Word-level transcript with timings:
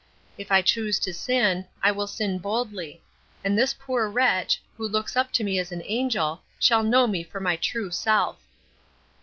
"If 0.35 0.51
I 0.51 0.63
choose 0.63 0.97
to 1.01 1.13
sin, 1.13 1.67
I 1.83 1.91
will 1.91 2.07
sin 2.07 2.39
boldly; 2.39 3.03
and 3.43 3.55
this 3.55 3.75
poor 3.75 4.09
wretch, 4.09 4.59
who 4.75 4.87
looks 4.87 5.15
up 5.15 5.31
to 5.33 5.43
me 5.43 5.59
as 5.59 5.71
an 5.71 5.83
angel, 5.85 6.41
shall 6.57 6.81
know 6.81 7.05
me 7.05 7.21
for 7.23 7.39
my 7.39 7.55
true 7.55 7.91
self." 7.91 8.39